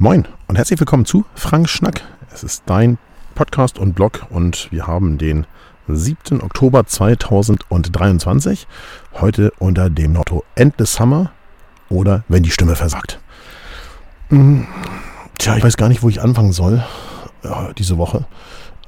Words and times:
Moin 0.00 0.26
und 0.48 0.56
herzlich 0.56 0.80
willkommen 0.80 1.04
zu 1.04 1.24
Frank 1.36 1.68
Schnack. 1.68 2.02
Es 2.32 2.42
ist 2.42 2.64
dein 2.66 2.98
Podcast 3.36 3.78
und 3.78 3.94
Blog 3.94 4.26
und 4.28 4.72
wir 4.72 4.88
haben 4.88 5.18
den 5.18 5.46
7. 5.86 6.42
Oktober 6.42 6.84
2023. 6.84 8.66
Heute 9.12 9.52
unter 9.60 9.90
dem 9.90 10.14
Motto 10.14 10.42
Endless 10.56 10.94
Summer 10.94 11.30
oder 11.88 12.24
wenn 12.26 12.42
die 12.42 12.50
Stimme 12.50 12.74
versagt. 12.74 13.20
Hm, 14.30 14.66
tja, 15.38 15.56
ich 15.56 15.62
weiß 15.62 15.76
gar 15.76 15.88
nicht, 15.88 16.02
wo 16.02 16.08
ich 16.08 16.20
anfangen 16.20 16.52
soll 16.52 16.84
ja, 17.44 17.72
diese 17.74 17.96
Woche. 17.96 18.26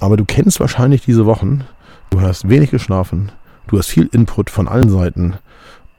Aber 0.01 0.17
du 0.17 0.25
kennst 0.25 0.59
wahrscheinlich 0.59 1.03
diese 1.03 1.25
Wochen. 1.25 1.65
Du 2.11 2.21
hast 2.21 2.49
wenig 2.49 2.73
geschlafen, 2.73 3.31
du 3.69 3.79
hast 3.79 3.87
viel 3.87 4.09
Input 4.11 4.51
von 4.51 4.67
allen 4.67 4.91
Seiten 4.91 5.37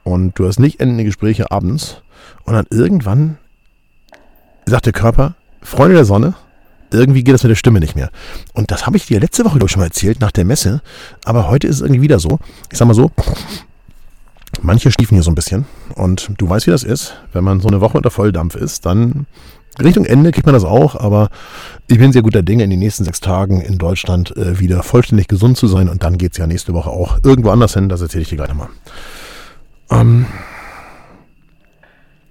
und 0.04 0.38
du 0.38 0.46
hast 0.46 0.60
nicht 0.60 0.80
endende 0.80 1.04
Gespräche 1.04 1.50
abends. 1.50 2.02
Und 2.44 2.52
dann 2.52 2.66
irgendwann 2.70 3.38
sagt 4.70 4.86
der 4.86 4.92
Körper, 4.92 5.34
Freunde 5.62 5.96
der 5.96 6.04
Sonne, 6.04 6.34
irgendwie 6.90 7.22
geht 7.22 7.34
das 7.34 7.42
mit 7.42 7.50
der 7.50 7.56
Stimme 7.56 7.80
nicht 7.80 7.96
mehr. 7.96 8.10
Und 8.54 8.70
das 8.70 8.86
habe 8.86 8.96
ich 8.96 9.06
dir 9.06 9.20
letzte 9.20 9.44
Woche, 9.44 9.58
schon 9.68 9.80
mal 9.80 9.86
erzählt, 9.86 10.20
nach 10.20 10.32
der 10.32 10.44
Messe. 10.44 10.80
Aber 11.24 11.48
heute 11.48 11.66
ist 11.66 11.76
es 11.76 11.82
irgendwie 11.82 12.02
wieder 12.02 12.18
so. 12.18 12.38
Ich 12.70 12.78
sag 12.78 12.88
mal 12.88 12.94
so, 12.94 13.10
manche 14.62 14.90
schliefen 14.90 15.14
hier 15.14 15.22
so 15.22 15.30
ein 15.30 15.34
bisschen. 15.34 15.66
Und 15.94 16.30
du 16.38 16.48
weißt, 16.48 16.66
wie 16.66 16.70
das 16.70 16.84
ist. 16.84 17.14
Wenn 17.32 17.44
man 17.44 17.60
so 17.60 17.68
eine 17.68 17.80
Woche 17.80 17.96
unter 17.96 18.10
Volldampf 18.10 18.54
ist, 18.54 18.86
dann 18.86 19.26
Richtung 19.82 20.04
Ende 20.04 20.32
kriegt 20.32 20.46
man 20.46 20.54
das 20.54 20.64
auch. 20.64 20.96
Aber 20.96 21.28
ich 21.86 21.98
bin 21.98 22.12
sehr 22.12 22.22
guter 22.22 22.42
Dinge, 22.42 22.64
in 22.64 22.70
den 22.70 22.78
nächsten 22.78 23.04
sechs 23.04 23.20
Tagen 23.20 23.60
in 23.60 23.78
Deutschland 23.78 24.36
äh, 24.36 24.58
wieder 24.58 24.82
vollständig 24.82 25.28
gesund 25.28 25.56
zu 25.56 25.66
sein. 25.66 25.88
Und 25.88 26.02
dann 26.02 26.18
geht 26.18 26.32
es 26.32 26.38
ja 26.38 26.46
nächste 26.46 26.72
Woche 26.72 26.90
auch 26.90 27.18
irgendwo 27.22 27.50
anders 27.50 27.74
hin. 27.74 27.88
Das 27.88 28.00
erzähle 28.00 28.22
ich 28.22 28.28
dir 28.30 28.36
gleich 28.36 28.48
nochmal. 28.48 28.68
Ähm, 29.90 30.26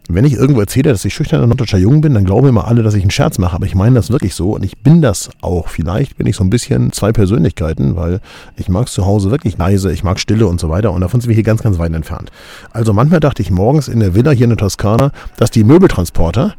wenn 0.10 0.26
ich 0.26 0.34
irgendwo 0.34 0.62
erzähle, 0.62 0.92
dass 0.92 1.06
ich 1.06 1.14
schüchterner 1.14 1.48
norddeutscher 1.48 1.78
Jung 1.78 2.02
bin, 2.02 2.14
dann 2.14 2.26
glauben 2.26 2.48
immer 2.48 2.68
alle, 2.68 2.84
dass 2.84 2.94
ich 2.94 3.02
einen 3.02 3.12
Scherz 3.12 3.38
mache. 3.38 3.56
Aber 3.56 3.66
ich 3.66 3.76
meine 3.76 3.96
das 3.96 4.10
wirklich 4.10 4.36
so 4.36 4.52
und 4.52 4.64
ich 4.64 4.78
bin 4.78 5.02
das 5.02 5.30
auch. 5.42 5.68
Vielleicht 5.68 6.18
bin 6.18 6.28
ich 6.28 6.36
so 6.36 6.44
ein 6.44 6.50
bisschen 6.50 6.92
zwei 6.92 7.12
Persönlichkeiten, 7.12 7.96
weil 7.96 8.22
ich 8.56 8.70
mag 8.70 8.88
es 8.88 8.94
zu 8.94 9.06
Hause 9.06 9.32
wirklich 9.32 9.58
leise, 9.58 9.92
ich 9.92 10.04
mag 10.04 10.20
Stille 10.20 10.48
und 10.48 10.60
so 10.60 10.70
weiter. 10.70 10.92
Und 10.92 11.02
davon 11.02 11.20
sind 11.20 11.30
wir 11.30 11.36
hier 11.36 11.44
ganz, 11.44 11.62
ganz 11.62 11.78
weit 11.78 11.94
entfernt. 11.94 12.32
Also 12.72 12.94
manchmal 12.94 13.20
dachte 13.20 13.42
ich 13.42 13.52
morgens 13.52 13.88
in 13.88 14.00
der 14.00 14.16
Villa 14.16 14.32
hier 14.32 14.46
in 14.46 14.52
der 14.52 14.58
Toskana, 14.58 15.12
dass 15.38 15.52
die 15.52 15.64
Möbeltransporter 15.64 16.56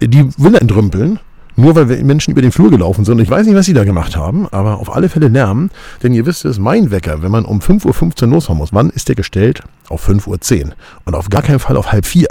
die 0.00 0.28
Villa 0.36 0.58
entrümpeln 0.58 1.18
nur 1.58 1.74
weil 1.74 1.86
Menschen 2.04 2.30
über 2.30 2.40
den 2.40 2.52
Flur 2.52 2.70
gelaufen 2.70 3.04
sind. 3.04 3.20
Ich 3.20 3.28
weiß 3.28 3.44
nicht, 3.44 3.56
was 3.56 3.66
sie 3.66 3.74
da 3.74 3.82
gemacht 3.82 4.16
haben, 4.16 4.46
aber 4.52 4.78
auf 4.78 4.94
alle 4.94 5.08
Fälle 5.08 5.26
Lärm. 5.26 5.70
Denn 6.02 6.14
ihr 6.14 6.24
wisst 6.24 6.44
es, 6.44 6.58
mein 6.58 6.92
Wecker, 6.92 7.20
wenn 7.22 7.32
man 7.32 7.44
um 7.44 7.58
5.15 7.58 8.22
Uhr 8.22 8.28
losfahren 8.28 8.58
muss, 8.58 8.72
wann 8.72 8.90
ist 8.90 9.08
der 9.08 9.16
gestellt? 9.16 9.62
Auf 9.88 10.08
5.10 10.08 10.66
Uhr. 10.66 10.72
Und 11.04 11.14
auf 11.14 11.28
gar 11.30 11.42
keinen 11.42 11.58
Fall 11.58 11.76
auf 11.76 11.90
halb 11.90 12.06
vier. 12.06 12.28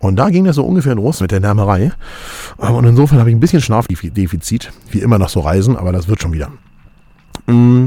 Und 0.00 0.16
da 0.16 0.28
ging 0.28 0.44
das 0.44 0.56
so 0.56 0.64
ungefähr 0.64 0.96
los 0.96 1.20
mit 1.20 1.30
der 1.30 1.38
Lärmerei. 1.38 1.92
Und 2.56 2.84
insofern 2.84 3.20
habe 3.20 3.30
ich 3.30 3.36
ein 3.36 3.40
bisschen 3.40 3.62
Schlafdefizit, 3.62 4.72
wie 4.90 4.98
immer 5.00 5.18
nach 5.18 5.28
so 5.28 5.40
Reisen, 5.40 5.76
aber 5.76 5.92
das 5.92 6.08
wird 6.08 6.20
schon 6.20 6.32
wieder. 6.32 6.50
Mm. 7.46 7.86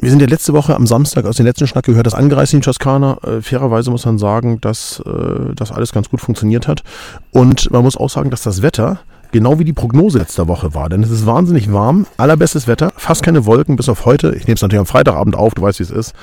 Wir 0.00 0.10
sind 0.10 0.20
ja 0.20 0.28
letzte 0.28 0.52
Woche 0.52 0.76
am 0.76 0.86
Samstag 0.86 1.24
aus 1.24 1.36
dem 1.36 1.46
letzten 1.46 1.66
Schnack 1.66 1.84
gehört, 1.84 2.06
das 2.06 2.14
angereist 2.14 2.54
in 2.54 2.60
Toskana. 2.60 3.18
Äh, 3.24 3.42
fairerweise 3.42 3.90
muss 3.90 4.06
man 4.06 4.18
sagen, 4.18 4.60
dass 4.60 5.02
äh, 5.04 5.54
das 5.56 5.72
alles 5.72 5.92
ganz 5.92 6.08
gut 6.08 6.20
funktioniert 6.20 6.68
hat. 6.68 6.84
Und 7.32 7.70
man 7.72 7.82
muss 7.82 7.96
auch 7.96 8.08
sagen, 8.08 8.30
dass 8.30 8.42
das 8.42 8.62
Wetter 8.62 9.00
genau 9.32 9.58
wie 9.58 9.64
die 9.64 9.72
Prognose 9.72 10.18
letzter 10.18 10.48
Woche 10.48 10.74
war. 10.74 10.88
Denn 10.88 11.02
es 11.02 11.10
ist 11.10 11.26
wahnsinnig 11.26 11.72
warm, 11.72 12.06
allerbestes 12.16 12.66
Wetter, 12.66 12.92
fast 12.96 13.22
keine 13.22 13.46
Wolken, 13.46 13.76
bis 13.76 13.88
auf 13.88 14.04
heute. 14.04 14.34
Ich 14.34 14.46
nehme 14.46 14.54
es 14.54 14.62
natürlich 14.62 14.80
am 14.80 14.86
Freitagabend 14.86 15.36
auf, 15.36 15.54
du 15.54 15.62
weißt, 15.62 15.78
wie 15.80 15.84
es 15.84 15.90
ist. 15.90 16.14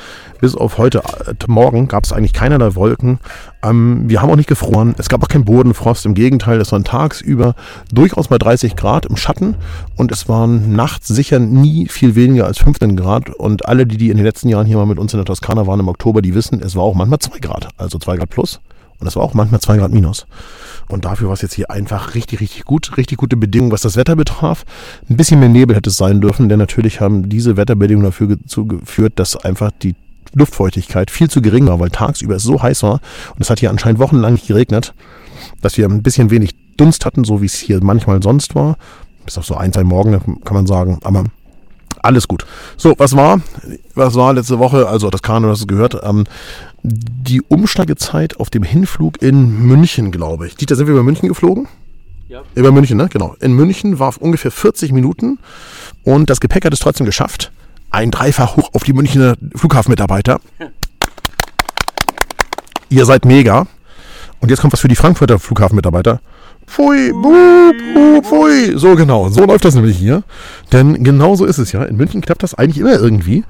Bis 0.42 0.56
auf 0.56 0.78
heute 0.78 1.00
äh, 1.26 1.34
Morgen 1.48 1.88
gab 1.88 2.04
es 2.04 2.14
eigentlich 2.14 2.34
keinerlei 2.34 2.76
Wolken. 2.76 3.20
Ähm, 3.64 4.04
wir 4.08 4.22
haben 4.22 4.30
auch 4.30 4.36
nicht 4.36 4.50
gefroren. 4.50 4.96
Es 4.98 5.10
gab 5.10 5.24
auch 5.24 5.28
keinen 5.28 5.46
Bodenfrost. 5.46 6.06
Im 6.06 6.14
Gegenteil, 6.14 6.60
es 6.60 6.72
waren 6.72 6.84
tagsüber 6.84 7.56
durchaus 7.92 8.30
mal 8.30 8.38
30 8.38 8.76
Grad 8.76 9.06
im 9.06 9.18
Schatten 9.18 9.56
und 9.96 10.12
es 10.12 10.28
waren 10.28 10.76
nachts 10.76 11.08
sicher 11.08 11.40
nie 11.40 11.88
viel 11.88 12.16
weniger 12.16 12.46
als 12.46 12.58
15 12.60 12.96
Grad. 12.96 13.30
Und 13.30 13.66
alle, 13.66 13.86
die, 13.86 13.98
die 13.98 14.10
in 14.10 14.18
den 14.18 14.26
letzten 14.26 14.50
Jahren 14.50 14.66
hier 14.66 14.78
mal 14.78 14.86
mit 14.86 15.00
uns 15.00 15.14
in 15.14 15.18
der 15.18 15.26
Toskana 15.26 15.68
waren 15.68 15.80
im 15.80 15.88
Oktober, 15.88 16.22
die 16.22 16.36
wissen, 16.36 16.62
es 16.62 16.76
war 16.76 16.84
auch 16.84 16.96
manchmal 16.96 17.20
2 17.20 17.40
Grad, 17.40 17.70
also 17.78 17.98
2 18.00 18.18
Grad 18.18 18.30
plus. 18.30 18.60
Und 19.00 19.08
es 19.08 19.16
war 19.16 19.24
auch 19.24 19.34
manchmal 19.34 19.60
2 19.62 19.78
Grad 19.78 19.92
minus. 19.92 20.26
Und 20.88 21.06
dafür 21.06 21.28
war 21.28 21.34
es 21.34 21.42
jetzt 21.42 21.54
hier 21.54 21.72
einfach 21.72 22.16
richtig, 22.16 22.40
richtig 22.40 22.64
gut. 22.64 22.98
Richtig 22.98 23.18
gute 23.18 23.38
Bedingungen, 23.38 23.72
was 23.72 23.82
das 23.82 23.96
Wetter 23.98 24.16
betraf. 24.16 24.66
Ein 25.10 25.18
bisschen 25.18 25.40
mehr 25.40 25.50
Nebel 25.50 25.76
hätte 25.76 25.90
es 25.90 25.98
sein 25.98 26.22
dürfen, 26.22 26.48
denn 26.50 26.60
natürlich 26.60 27.02
haben 27.02 27.28
diese 27.28 27.58
Wetterbedingungen 27.58 28.06
dafür 28.06 28.38
geführt, 28.68 29.14
dass 29.16 29.36
einfach 29.36 29.72
die 29.82 29.96
Luftfeuchtigkeit 30.34 31.12
viel 31.12 31.30
zu 31.30 31.42
gering 31.42 31.68
war, 31.68 31.80
weil 31.80 31.90
tagsüber 31.90 32.36
es 32.36 32.44
so 32.44 32.62
heiß 32.62 32.84
war. 32.84 33.02
Und 33.34 33.42
es 33.42 33.50
hat 33.50 33.60
hier 33.60 33.70
anscheinend 33.70 34.00
wochenlang 34.00 34.34
nicht 34.34 34.48
geregnet, 34.48 34.94
dass 35.62 35.78
wir 35.78 35.86
ein 35.86 36.04
bisschen 36.04 36.30
wenig 36.30 36.56
Dunst 36.78 37.06
hatten, 37.06 37.24
so 37.24 37.42
wie 37.42 37.46
es 37.46 37.56
hier 37.56 37.82
manchmal 37.84 38.22
sonst 38.22 38.54
war. 38.54 38.78
Bis 39.26 39.38
auf 39.38 39.46
so 39.46 39.56
ein, 39.56 39.74
zwei 39.74 39.84
Morgen, 39.84 40.12
kann 40.44 40.56
man 40.56 40.68
sagen. 40.68 41.00
Aber 41.04 41.24
alles 42.06 42.28
gut. 42.28 42.46
So, 42.78 42.94
was 42.98 43.16
war? 43.16 43.42
Was 43.96 44.16
war 44.16 44.34
letzte 44.34 44.60
Woche? 44.60 44.88
Also 44.88 45.10
das 45.10 45.22
Kanu, 45.22 45.48
das 45.48 45.68
gehört. 45.68 45.98
Ähm, 46.04 46.26
die 46.84 47.42
Umsteigezeit 47.42 48.40
auf 48.40 48.50
dem 48.50 48.64
Hinflug 48.64 49.22
in 49.22 49.66
München, 49.66 50.12
glaube 50.12 50.48
ich. 50.48 50.56
Dieter, 50.56 50.76
sind 50.76 50.88
wir 50.88 50.94
über 50.94 51.04
München 51.04 51.28
geflogen? 51.28 51.68
Ja. 52.28 52.42
Über 52.56 52.72
München, 52.72 52.98
ne? 52.98 53.08
Genau. 53.10 53.36
In 53.40 53.54
München 53.54 54.00
war 54.00 54.14
ungefähr 54.20 54.52
40 54.52 54.92
Minuten 54.92 55.40
und 56.04 56.30
das 56.30 56.40
Gepäck 56.40 56.66
hat 56.66 56.74
es 56.74 56.80
trotzdem 56.80 57.06
geschafft. 57.06 57.52
Ein 57.92 58.12
Dreifach 58.12 58.56
hoch 58.56 58.70
auf 58.74 58.84
die 58.84 58.94
Münchner 58.94 59.36
Flughafenmitarbeiter. 59.56 60.40
Ihr 62.90 63.06
seid 63.06 63.26
mega. 63.26 63.68
Und 64.42 64.50
jetzt 64.50 64.62
kommt 64.62 64.74
was 64.74 64.82
für 64.82 64.88
die 64.88 64.96
Frankfurter 64.96 65.40
Flughafenmitarbeiter. 65.40 66.20
Pfui, 66.68 67.12
bup, 67.14 67.76
bup, 67.94 68.26
pfui. 68.26 68.78
So 68.78 68.96
genau, 68.96 69.30
so 69.30 69.46
läuft 69.46 69.66
das 69.66 69.76
nämlich 69.76 69.98
hier. 69.98 70.24
Denn 70.72 71.04
genau 71.04 71.36
so 71.36 71.46
ist 71.46 71.58
es 71.58 71.72
ja. 71.72 71.84
In 71.84 71.96
München 71.96 72.22
klappt 72.22 72.44
das 72.44 72.54
eigentlich 72.56 72.80
immer 72.80 72.94
irgendwie. 72.94 73.44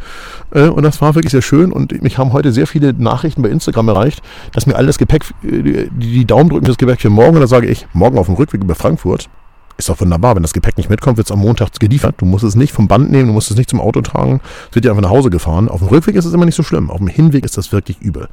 Äh, 0.51 0.67
und 0.67 0.83
das 0.83 1.01
war 1.01 1.15
wirklich 1.15 1.31
sehr 1.31 1.41
schön. 1.41 1.71
Und 1.71 2.01
mich 2.03 2.17
haben 2.17 2.33
heute 2.33 2.51
sehr 2.51 2.67
viele 2.67 2.93
Nachrichten 2.93 3.41
bei 3.41 3.49
Instagram 3.49 3.87
erreicht, 3.87 4.21
dass 4.53 4.67
mir 4.67 4.75
all 4.75 4.85
das 4.85 4.97
Gepäck, 4.97 5.23
äh, 5.43 5.87
die 5.91 6.25
Daumen 6.25 6.49
drücken 6.49 6.65
das 6.65 6.77
Gepäck 6.77 7.01
für 7.01 7.09
morgen. 7.09 7.35
Und 7.35 7.41
da 7.41 7.47
sage 7.47 7.67
ich, 7.67 7.87
morgen 7.93 8.17
auf 8.17 8.27
dem 8.27 8.35
Rückweg 8.35 8.61
über 8.61 8.75
Frankfurt. 8.75 9.29
Ist 9.77 9.89
doch 9.89 9.99
wunderbar. 9.99 10.35
Wenn 10.35 10.43
das 10.43 10.53
Gepäck 10.53 10.77
nicht 10.77 10.89
mitkommt, 10.89 11.17
wird 11.17 11.27
es 11.27 11.31
am 11.31 11.39
Montag 11.39 11.79
geliefert. 11.79 12.15
Du 12.17 12.25
musst 12.25 12.43
es 12.43 12.55
nicht 12.55 12.71
vom 12.73 12.87
Band 12.87 13.11
nehmen, 13.11 13.27
du 13.27 13.33
musst 13.33 13.51
es 13.51 13.57
nicht 13.57 13.69
zum 13.69 13.81
Auto 13.81 14.01
tragen. 14.01 14.39
Es 14.69 14.75
wird 14.75 14.85
dir 14.85 14.91
einfach 14.91 15.03
nach 15.03 15.09
Hause 15.09 15.29
gefahren. 15.29 15.67
Auf 15.67 15.79
dem 15.79 15.89
Rückweg 15.89 16.15
ist 16.15 16.25
es 16.25 16.33
immer 16.33 16.45
nicht 16.45 16.55
so 16.55 16.63
schlimm. 16.63 16.89
Auf 16.89 16.99
dem 16.99 17.07
Hinweg 17.07 17.43
ist 17.43 17.57
das 17.57 17.71
wirklich 17.71 18.01
übel. 18.01 18.29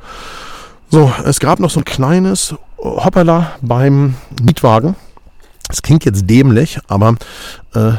So, 0.89 1.11
es 1.25 1.41
gab 1.41 1.59
noch 1.59 1.71
so 1.71 1.81
ein 1.81 1.85
kleines 1.85 2.55
Hoppala 2.83 3.53
beim 3.63 4.17
Mietwagen. 4.43 4.97
Das 5.69 5.83
klingt 5.83 6.05
jetzt 6.05 6.29
dämlich, 6.29 6.79
aber 6.89 7.15
äh, 7.75 7.93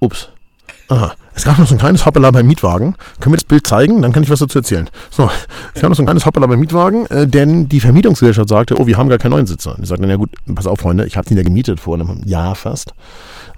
ups. 0.00 0.28
Aha. 0.88 1.14
Es 1.36 1.44
gab 1.44 1.58
noch 1.58 1.66
so 1.66 1.74
ein 1.74 1.78
kleines 1.78 2.06
Hoppala 2.06 2.30
beim 2.30 2.46
Mietwagen. 2.46 2.94
Können 3.18 3.32
wir 3.32 3.38
das 3.38 3.44
Bild 3.44 3.66
zeigen? 3.66 4.02
Dann 4.02 4.12
kann 4.12 4.22
ich 4.22 4.30
was 4.30 4.38
dazu 4.38 4.58
erzählen. 4.58 4.88
So, 5.10 5.28
es 5.74 5.80
gab 5.80 5.90
noch 5.90 5.96
so 5.96 6.02
ein 6.02 6.06
kleines 6.06 6.26
Hoppala 6.26 6.46
beim 6.46 6.60
Mietwagen, 6.60 7.06
äh, 7.06 7.26
denn 7.26 7.68
die 7.68 7.80
Vermietungsgesellschaft 7.80 8.48
sagte, 8.48 8.78
oh, 8.78 8.86
wir 8.86 8.96
haben 8.96 9.08
gar 9.08 9.18
keinen 9.18 9.32
neuen 9.32 9.46
Sitzer. 9.46 9.76
Die 9.80 9.86
sagten, 9.86 10.08
ja 10.08 10.16
gut, 10.16 10.30
pass 10.54 10.66
auf, 10.66 10.78
Freunde, 10.78 11.06
ich 11.06 11.16
habe 11.16 11.26
den 11.26 11.36
ja 11.36 11.42
gemietet 11.42 11.80
vor 11.80 11.94
einem 11.94 12.22
Jahr 12.24 12.54
fast. 12.54 12.94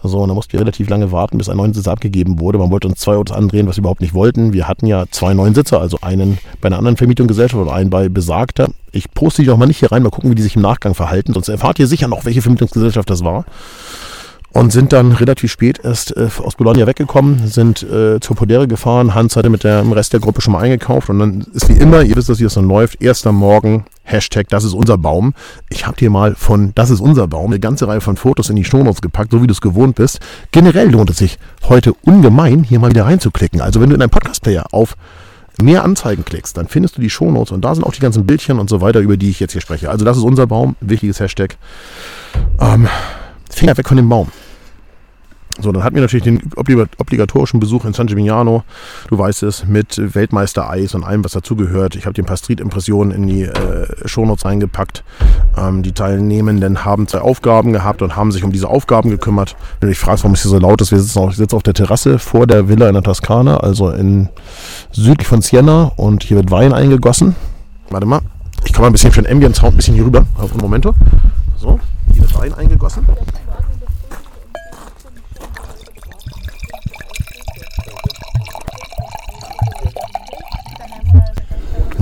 So, 0.03 0.19
und 0.19 0.29
da 0.29 0.35
mussten 0.35 0.53
wir 0.53 0.61
relativ 0.61 0.89
lange 0.89 1.11
warten, 1.11 1.39
bis 1.39 1.49
ein 1.49 1.57
neuer 1.57 1.75
Sitzer 1.75 1.93
abgegeben 1.93 2.39
wurde. 2.39 2.59
Man 2.59 2.71
wollte 2.71 2.89
uns 2.89 3.01
zwei 3.01 3.17
Autos 3.17 3.37
andrehen, 3.37 3.67
was 3.67 3.77
wir 3.77 3.81
überhaupt 3.81 4.01
nicht 4.01 4.15
wollten. 4.15 4.53
Wir 4.53 4.69
hatten 4.69 4.87
ja 4.87 5.05
zwei 5.11 5.35
neuen 5.35 5.55
Sitzer, 5.55 5.81
also 5.81 5.99
einen 6.03 6.39
bei 6.61 6.69
einer 6.69 6.79
anderen 6.79 6.97
Vermietungsgesellschaft 6.97 7.61
und 7.61 7.69
einen 7.69 7.91
bei 7.91 8.09
besagter. 8.09 8.69
Ich 8.93 9.13
poste 9.13 9.43
die 9.43 9.51
auch 9.51 9.57
mal 9.57 9.67
nicht 9.67 9.79
hier 9.79 9.91
rein, 9.91 10.03
mal 10.03 10.11
gucken, 10.11 10.31
wie 10.31 10.35
die 10.35 10.43
sich 10.43 10.57
im 10.57 10.63
Nachgang 10.63 10.95
verhalten. 10.95 11.33
Sonst 11.33 11.49
erfahrt 11.49 11.79
ihr 11.79 11.87
sicher 11.87 12.09
noch, 12.09 12.25
welche 12.25 12.43
Vermietungsgesellschaft 12.43 13.11
das 13.11 13.25
war 13.25 13.45
und 14.57 14.73
sind 14.73 14.95
dann 14.95 15.13
relativ 15.13 15.53
spät 15.53 15.81
erst 15.83 16.17
äh, 16.17 16.29
aus 16.43 16.55
Bologna 16.55 16.87
weggekommen, 16.87 17.47
sind 17.47 17.83
äh, 17.83 18.21
zur 18.21 18.37
Podere 18.37 18.67
gefahren. 18.67 19.15
Hans 19.15 19.37
hatte 19.37 19.51
mit 19.51 19.65
dem 19.65 19.93
Rest 19.93 20.15
der 20.15 20.21
Gruppe 20.21 20.41
schon 20.41 20.53
mal 20.53 20.63
eingekauft 20.63 21.11
und 21.11 21.19
dann 21.19 21.47
ist 21.53 21.69
wie 21.69 21.75
immer, 21.75 22.03
ihr 22.03 22.17
wisst, 22.17 22.31
dass 22.31 22.39
hier 22.39 22.47
das 22.47 22.55
dann 22.55 22.67
läuft, 22.67 23.03
erster 23.03 23.33
Morgen, 23.33 23.85
Hashtag, 24.07 24.49
das 24.49 24.65
ist 24.65 24.73
unser 24.73 24.97
Baum. 24.97 25.35
Ich 25.69 25.87
habe 25.87 25.97
dir 25.97 26.11
mal 26.11 26.35
von 26.35 26.73
Das 26.75 26.91
ist 26.91 27.01
unser 27.01 27.27
Baum 27.27 27.51
eine 27.51 27.61
ganze 27.61 27.89
Reihe 27.89 28.01
von 28.01 28.17
Fotos 28.17 28.49
in 28.49 28.57
die 28.57 28.65
Shownotes 28.65 29.03
gepackt, 29.03 29.33
so 29.33 29.43
wie 29.43 29.47
du 29.47 29.53
es 29.53 29.61
gewohnt 29.61 29.97
bist. 29.97 30.21
Generell 30.53 30.91
lohnt 30.91 31.11
es 31.11 31.19
sich 31.19 31.39
heute 31.69 31.93
ungemein, 32.05 32.63
hier 32.63 32.79
mal 32.79 32.91
wieder 32.91 33.05
reinzuklicken. 33.05 33.61
Also 33.61 33.81
wenn 33.81 33.91
du 33.91 33.95
in 33.95 34.01
deinem 34.01 34.11
Podcast-Player 34.11 34.67
auf 34.73 34.97
mehr 35.61 35.85
Anzeigen 35.85 36.25
klickst, 36.25 36.57
dann 36.57 36.69
findest 36.69 36.97
du 36.97 37.01
die 37.01 37.11
Shownotes 37.11 37.51
und 37.51 37.65
da 37.65 37.75
sind 37.75 37.85
auch 37.85 37.93
die 37.93 38.01
ganzen 38.01 38.27
Bildchen 38.27 38.59
und 38.59 38.71
so 38.71 38.81
weiter, 38.81 39.01
über 39.01 39.17
die 39.17 39.31
ich 39.31 39.41
jetzt 39.41 39.53
hier 39.53 39.61
spreche. 39.61 39.91
Also 39.91 40.05
das 40.05 40.17
ist 40.17 40.23
unser 40.23 40.47
Baum, 40.47 40.77
wichtiges 40.81 41.19
Hashtag. 41.19 41.57
Ähm, 42.61 42.89
Finger 43.51 43.77
weg 43.77 43.89
von 43.89 43.97
dem 43.97 44.09
Baum. 44.09 44.31
So, 45.59 45.73
dann 45.73 45.83
hatten 45.83 45.95
wir 45.95 46.03
natürlich 46.03 46.25
den 46.25 46.51
obligatorischen 46.57 47.61
Besuch 47.61 47.87
in 47.87 47.95
San 47.95 48.07
Gimignano, 48.07 48.63
du 49.09 49.19
weißt 49.19 49.43
es, 49.45 49.67
mit 49.67 50.15
Weltmeister-Eis 50.15 50.95
und 50.95 51.03
allem, 51.03 51.25
was 51.25 51.33
dazugehört. 51.33 51.97
Ich 51.97 52.05
habe 52.05 52.13
den 52.13 52.27
Pastrit-Impressionen 52.27 53.11
in 53.11 53.27
die 53.27 53.45
äh, 53.45 53.87
Shownotes 54.05 54.45
reingepackt. 54.45 55.03
Ähm, 55.57 55.83
die 55.83 55.93
Teilnehmenden 55.93 56.85
haben 56.85 57.09
zwei 57.09 57.21
Aufgaben 57.21 57.73
gehabt 57.73 58.03
und 58.03 58.17
haben 58.17 58.33
sich 58.33 58.45
um 58.45 58.53
diese 58.53 58.69
Aufgaben 58.69 59.09
gekümmert. 59.09 59.57
Wenn 59.81 59.89
du 59.89 59.93
dich 59.93 59.99
fragst, 59.99 60.25
warum 60.25 60.35
es 60.35 60.43
hier 60.43 60.51
so 60.51 60.59
laut 60.59 60.83
ist, 60.83 60.91
wir 60.91 61.01
sitzen 61.01 61.19
auf, 61.21 61.35
sitzen 61.35 61.57
auf 61.57 61.63
der 61.63 61.75
Terrasse 61.75 62.19
vor 62.19 62.47
der 62.47 62.69
Villa 62.69 62.89
in 62.89 62.95
der 62.95 63.03
Toskana, 63.03 63.57
also 63.57 63.91
in 63.91 64.29
südlich 64.93 65.27
von 65.27 65.41
Siena 65.41 65.93
und 65.97 66.23
hier 66.23 66.37
wird 66.37 66.51
Wein 66.51 66.75
eingegossen. 66.75 67.35
Warte 67.89 68.07
mal, 68.07 68.21
ich 68.65 68.75
komme 68.75 68.85
mal 68.85 68.91
ein 68.91 68.93
bisschen 68.93 69.13
für 69.13 69.23
den 69.23 69.33
Ambient 69.33 69.57
Sound 69.57 69.73
ein 69.73 69.77
bisschen 69.77 69.95
hier 69.95 70.05
rüber 70.05 70.27
auf 70.37 70.53
ein 70.53 70.59
Momento. 70.59 70.95
So. 71.59 71.81
hier 72.13 72.23
wird 72.23 72.39
Wein 72.39 72.53
eingegossen. 72.53 73.07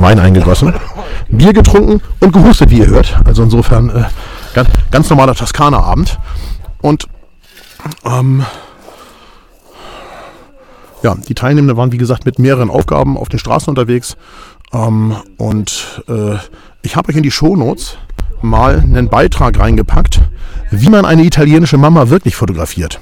Wein 0.05 0.21
eingegossen, 0.21 0.75
Bier 1.31 1.55
getrunken 1.55 2.03
und 2.21 2.33
gehustet, 2.35 2.69
wie 2.69 2.81
ihr 2.81 2.89
hört. 2.89 3.19
Also 3.25 3.43
insofern 3.43 3.89
äh, 3.89 4.05
ganz, 4.53 4.69
ganz 4.91 5.09
normaler 5.09 5.35
Toskana-Abend. 5.35 6.19
Und 6.83 7.09
ähm, 8.05 8.45
ja, 11.03 11.15
die 11.15 11.35
Teilnehmenden 11.35 11.79
waren 11.79 11.93
wie 11.93 11.97
gesagt 11.97 12.27
mit 12.27 12.39
mehreren 12.39 12.69
Aufgaben 12.69 13.17
auf 13.17 13.31
den 13.31 13.39
Straßen 13.39 13.71
unterwegs. 13.71 14.19
Ähm, 14.75 15.17
und 15.39 16.03
äh, 16.07 16.37
ich 16.83 16.97
habe 16.97 17.09
euch 17.09 17.17
in 17.17 17.23
die 17.23 17.31
Shownotes 17.31 17.97
mal 18.43 18.81
einen 18.81 19.09
Beitrag 19.09 19.59
reingepackt, 19.59 20.21
wie 20.71 20.91
man 20.91 21.07
eine 21.07 21.25
italienische 21.25 21.79
Mama 21.79 22.11
wirklich 22.11 22.37
fotografiert. 22.37 23.01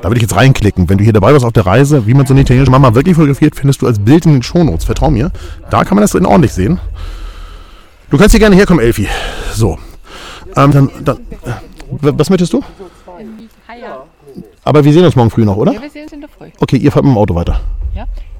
Da 0.00 0.08
würde 0.08 0.16
ich 0.16 0.22
jetzt 0.22 0.36
reinklicken. 0.36 0.88
Wenn 0.88 0.98
du 0.98 1.04
hier 1.04 1.12
dabei 1.12 1.32
warst 1.32 1.44
auf 1.44 1.52
der 1.52 1.66
Reise, 1.66 2.06
wie 2.06 2.14
man 2.14 2.24
so 2.24 2.32
eine 2.32 2.42
italienische 2.42 2.70
Mama 2.70 2.94
wirklich 2.94 3.16
fotografiert, 3.16 3.56
findest 3.56 3.82
du 3.82 3.86
als 3.86 3.98
Bild 3.98 4.26
in 4.26 4.32
den 4.32 4.42
Shownotes. 4.42 4.84
Vertrau 4.84 5.10
mir. 5.10 5.30
Da 5.70 5.84
kann 5.84 5.96
man 5.96 6.02
das 6.02 6.12
drin 6.12 6.26
ordentlich 6.26 6.52
sehen. 6.52 6.78
Du 8.10 8.16
kannst 8.16 8.32
hier 8.32 8.40
gerne 8.40 8.56
herkommen, 8.56 8.84
Elfi. 8.84 9.08
So. 9.52 9.78
Ähm, 10.56 10.72
dann, 10.72 10.90
dann, 11.04 11.16
äh, 11.16 11.52
was 12.00 12.30
möchtest 12.30 12.52
du? 12.52 12.62
Aber 14.64 14.84
wir 14.84 14.92
sehen 14.92 15.04
uns 15.04 15.16
morgen 15.16 15.30
früh 15.30 15.44
noch, 15.44 15.56
oder? 15.56 15.72
Ja, 15.72 15.82
wir 15.82 15.90
sehen 15.90 16.04
uns 16.04 16.12
in 16.12 16.20
der 16.20 16.28
Früh. 16.28 16.50
Okay, 16.60 16.76
ihr 16.76 16.92
fahrt 16.92 17.04
mit 17.04 17.14
dem 17.14 17.18
Auto 17.18 17.34
weiter. 17.34 17.60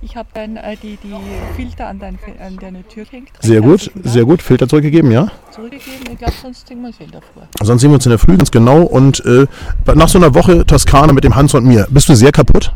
Ich 0.00 0.16
habe 0.16 0.28
dann 0.32 0.56
äh, 0.56 0.76
die, 0.80 0.96
die 1.02 1.14
Filter 1.56 1.88
an, 1.88 1.98
dein, 1.98 2.18
an 2.40 2.56
deine 2.60 2.86
Tür 2.86 3.04
gehängt. 3.04 3.30
Sehr 3.40 3.60
gut, 3.60 3.90
sehr 4.04 4.24
gut. 4.24 4.42
Filter 4.42 4.68
zurückgegeben, 4.68 5.10
ja? 5.10 5.28
Zurückgegeben. 5.50 6.12
Ich 6.12 6.18
glaube, 6.18 6.34
sonst 6.40 6.68
sehen 6.68 6.80
wir 6.80 6.88
uns 6.88 7.00
in 7.00 7.10
der 7.10 7.20
Früh. 7.20 7.40
Sonst 7.62 7.80
sehen 7.80 7.90
wir 7.90 7.94
uns 7.94 8.06
in 8.06 8.10
der 8.10 8.18
Früh 8.18 8.36
ganz 8.36 8.50
genau. 8.50 8.82
Und 8.82 9.24
äh, 9.24 9.46
nach 9.94 10.08
so 10.08 10.18
einer 10.18 10.34
Woche 10.34 10.64
Toskana 10.64 11.12
mit 11.12 11.24
dem 11.24 11.34
Hans 11.34 11.52
und 11.54 11.64
mir, 11.64 11.88
bist 11.90 12.08
du 12.08 12.14
sehr 12.14 12.30
kaputt? 12.30 12.72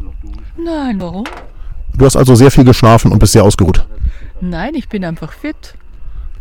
Nein, 0.56 1.00
warum? 1.00 1.24
Du 1.94 2.04
hast 2.04 2.16
also 2.16 2.34
sehr 2.34 2.50
viel 2.50 2.64
geschlafen 2.64 3.12
und 3.12 3.18
bist 3.18 3.34
sehr 3.34 3.44
ausgeruht. 3.44 3.86
Nein, 4.40 4.74
ich 4.74 4.88
bin 4.88 5.04
einfach 5.04 5.32
fit. 5.32 5.74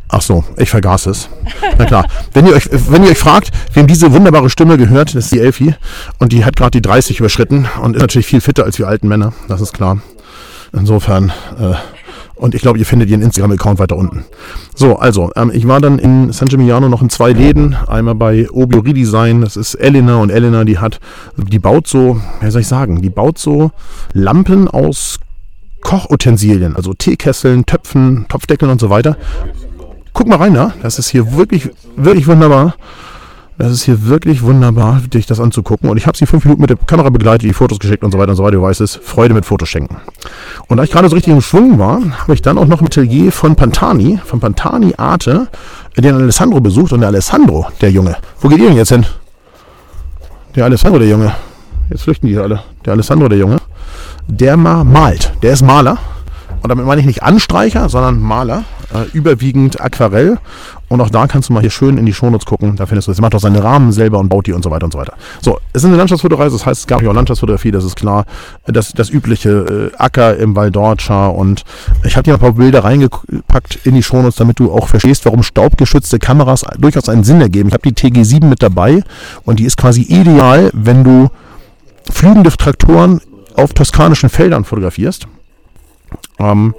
Ach 0.09 0.21
so, 0.21 0.43
ich 0.57 0.69
vergaß 0.69 1.05
es. 1.05 1.29
Na 1.77 1.85
klar. 1.85 2.05
Wenn 2.33 2.47
ihr 2.47 2.53
euch, 2.53 2.67
wenn 2.71 3.03
ihr 3.03 3.11
euch 3.11 3.17
fragt, 3.17 3.51
wem 3.73 3.87
diese 3.87 4.11
wunderbare 4.11 4.49
Stimme 4.49 4.77
gehört, 4.77 5.09
das 5.09 5.25
ist 5.25 5.31
die 5.31 5.39
Elfi. 5.39 5.75
Und 6.17 6.33
die 6.33 6.43
hat 6.43 6.55
gerade 6.55 6.71
die 6.71 6.81
30 6.81 7.19
überschritten 7.19 7.67
und 7.81 7.95
ist 7.95 8.01
natürlich 8.01 8.25
viel 8.25 8.41
fitter 8.41 8.65
als 8.65 8.77
wir 8.79 8.87
alten 8.87 9.07
Männer. 9.07 9.31
Das 9.47 9.61
ist 9.61 9.73
klar. 9.73 10.01
Insofern, 10.73 11.31
äh, 11.59 11.73
und 12.35 12.55
ich 12.55 12.61
glaube, 12.61 12.79
ihr 12.79 12.85
findet 12.85 13.09
ihren 13.09 13.21
Instagram-Account 13.21 13.79
weiter 13.79 13.97
unten. 13.97 14.25
So, 14.73 14.97
also, 14.97 15.31
ähm, 15.35 15.51
ich 15.53 15.67
war 15.67 15.79
dann 15.79 15.99
in 15.99 16.31
San 16.31 16.47
Gimignano 16.47 16.89
noch 16.89 17.01
in 17.01 17.09
zwei 17.09 17.33
Läden. 17.33 17.75
Einmal 17.87 18.15
bei 18.15 18.49
Obio 18.49 18.79
Redesign, 18.79 19.41
das 19.41 19.57
ist 19.57 19.75
Elena 19.75 20.17
und 20.17 20.29
Elena, 20.29 20.63
die 20.63 20.79
hat, 20.79 20.99
die 21.37 21.59
baut 21.59 21.87
so, 21.87 22.19
wie 22.39 22.49
soll 22.49 22.61
ich 22.61 22.67
sagen, 22.67 23.01
die 23.01 23.09
baut 23.09 23.37
so 23.37 23.71
Lampen 24.13 24.67
aus 24.67 25.19
Kochutensilien, 25.81 26.75
also 26.75 26.93
Teekesseln, 26.93 27.65
Töpfen, 27.65 28.25
Topfdeckeln 28.29 28.71
und 28.71 28.79
so 28.79 28.89
weiter. 28.89 29.17
Guck 30.13 30.27
mal 30.27 30.37
rein, 30.37 30.55
ja? 30.55 30.73
Das 30.81 30.99
ist 30.99 31.09
hier 31.09 31.33
wirklich, 31.35 31.69
wirklich 31.95 32.27
wunderbar. 32.27 32.75
Das 33.57 33.71
ist 33.71 33.83
hier 33.83 34.07
wirklich 34.07 34.41
wunderbar, 34.41 35.01
dich 35.01 35.27
das 35.27 35.39
anzugucken. 35.39 35.89
Und 35.89 35.97
ich 35.97 36.07
habe 36.07 36.17
sie 36.17 36.25
fünf 36.25 36.45
Minuten 36.45 36.61
mit 36.61 36.71
der 36.71 36.77
Kamera 36.77 37.09
begleitet, 37.09 37.43
die 37.43 37.53
Fotos 37.53 37.77
geschickt 37.79 38.03
und 38.03 38.11
so 38.11 38.17
weiter 38.17 38.31
und 38.31 38.35
so 38.35 38.43
weiter. 38.43 38.55
Du 38.55 38.61
weißt 38.63 38.81
es, 38.81 38.95
Freude 38.95 39.33
mit 39.33 39.45
Fotos 39.45 39.69
schenken. 39.69 39.97
Und 40.71 40.77
da 40.77 40.83
ich 40.83 40.91
gerade 40.91 41.09
so 41.09 41.15
richtig 41.15 41.33
im 41.33 41.41
Schwung 41.41 41.79
war, 41.79 41.99
habe 42.21 42.33
ich 42.33 42.41
dann 42.41 42.57
auch 42.57 42.65
noch 42.65 42.79
ein 42.79 42.85
Atelier 42.85 43.33
von 43.33 43.57
Pantani, 43.57 44.21
von 44.23 44.39
Pantani 44.39 44.93
Arte, 44.95 45.49
den 45.97 46.15
Alessandro 46.15 46.61
besucht. 46.61 46.93
Und 46.93 47.01
der 47.01 47.09
Alessandro, 47.09 47.67
der 47.81 47.91
Junge, 47.91 48.15
wo 48.39 48.47
geht 48.47 48.59
ihr 48.59 48.69
denn 48.69 48.77
jetzt 48.77 48.87
hin? 48.87 49.05
Der 50.55 50.63
Alessandro, 50.63 50.97
der 50.97 51.09
Junge. 51.09 51.33
Jetzt 51.89 52.03
flüchten 52.03 52.27
die 52.27 52.37
alle. 52.37 52.63
Der 52.85 52.93
Alessandro, 52.93 53.27
der 53.27 53.37
Junge. 53.37 53.57
Der 54.29 54.55
mal 54.55 54.85
malt. 54.85 55.33
Der 55.41 55.51
ist 55.51 55.61
Maler. 55.61 55.97
Und 56.61 56.69
damit 56.69 56.85
meine 56.85 57.01
ich 57.01 57.07
nicht 57.07 57.21
Anstreicher, 57.21 57.89
sondern 57.89 58.21
Maler. 58.21 58.63
Äh, 58.93 59.09
überwiegend 59.11 59.81
Aquarell. 59.81 60.37
Und 60.91 60.99
auch 60.99 61.09
da 61.09 61.25
kannst 61.25 61.47
du 61.47 61.53
mal 61.53 61.61
hier 61.61 61.69
schön 61.69 61.97
in 61.97 62.05
die 62.05 62.13
Shownotes 62.13 62.45
gucken. 62.45 62.75
Da 62.75 62.85
findest 62.85 63.07
du 63.07 63.11
das. 63.11 63.19
Er 63.19 63.21
macht 63.21 63.33
auch 63.33 63.39
seine 63.39 63.63
Rahmen 63.63 63.93
selber 63.93 64.19
und 64.19 64.27
baut 64.27 64.47
die 64.47 64.51
und 64.51 64.61
so 64.61 64.71
weiter 64.71 64.83
und 64.83 64.91
so 64.91 64.99
weiter. 64.99 65.13
So, 65.39 65.57
es 65.71 65.83
ist 65.83 65.87
eine 65.87 65.95
Landschaftsfotoreise. 65.95 66.57
Das 66.57 66.65
heißt, 66.65 66.81
es 66.81 66.87
gab 66.87 67.01
ja 67.01 67.09
auch 67.09 67.13
Landschaftsfotografie, 67.13 67.71
das 67.71 67.85
ist 67.85 67.95
klar. 67.95 68.25
Das, 68.65 68.91
das 68.91 69.09
übliche 69.09 69.91
äh, 69.93 69.97
Acker 69.97 70.35
im 70.35 70.53
Val 70.53 70.67
d'Orcia. 70.67 71.29
Und 71.29 71.63
ich 72.03 72.17
habe 72.17 72.23
dir 72.23 72.33
ein 72.33 72.41
paar 72.41 72.51
Bilder 72.51 72.83
reingepackt 72.83 73.79
in 73.85 73.95
die 73.95 74.03
Shownotes, 74.03 74.35
damit 74.35 74.59
du 74.59 74.69
auch 74.69 74.89
verstehst, 74.89 75.23
warum 75.23 75.43
staubgeschützte 75.43 76.19
Kameras 76.19 76.65
durchaus 76.77 77.07
einen 77.07 77.23
Sinn 77.23 77.39
ergeben. 77.39 77.69
Ich 77.69 77.73
habe 77.73 77.89
die 77.89 77.95
TG7 77.95 78.43
mit 78.43 78.61
dabei 78.61 79.01
und 79.45 79.59
die 79.59 79.63
ist 79.63 79.77
quasi 79.77 80.01
ideal, 80.01 80.71
wenn 80.73 81.05
du 81.05 81.29
flügende 82.11 82.49
Traktoren 82.49 83.21
auf 83.55 83.71
toskanischen 83.71 84.27
Feldern 84.27 84.65
fotografierst. 84.65 85.25
Ähm, 86.37 86.75